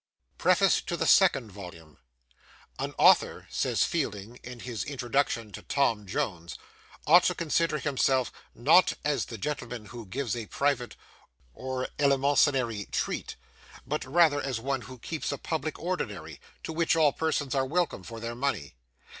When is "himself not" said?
7.77-8.93